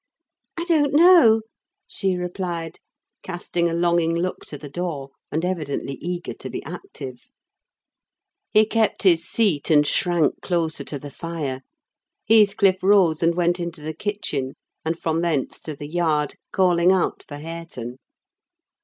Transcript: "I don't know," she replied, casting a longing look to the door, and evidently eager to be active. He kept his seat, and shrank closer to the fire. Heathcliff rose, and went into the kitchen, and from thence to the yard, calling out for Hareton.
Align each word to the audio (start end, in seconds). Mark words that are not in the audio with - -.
"I 0.57 0.63
don't 0.65 0.93
know," 0.93 1.41
she 1.85 2.17
replied, 2.17 2.79
casting 3.21 3.69
a 3.69 3.73
longing 3.75 4.15
look 4.15 4.47
to 4.47 4.57
the 4.57 4.67
door, 4.67 5.11
and 5.31 5.45
evidently 5.45 5.99
eager 6.01 6.33
to 6.33 6.49
be 6.49 6.63
active. 6.63 7.29
He 8.51 8.65
kept 8.65 9.03
his 9.03 9.29
seat, 9.29 9.69
and 9.69 9.85
shrank 9.85 10.41
closer 10.41 10.83
to 10.85 10.97
the 10.97 11.11
fire. 11.11 11.61
Heathcliff 12.27 12.81
rose, 12.81 13.21
and 13.21 13.35
went 13.35 13.59
into 13.59 13.81
the 13.83 13.93
kitchen, 13.93 14.55
and 14.83 14.97
from 14.97 15.21
thence 15.21 15.59
to 15.59 15.75
the 15.75 15.87
yard, 15.87 16.33
calling 16.51 16.91
out 16.91 17.23
for 17.27 17.37
Hareton. 17.37 17.99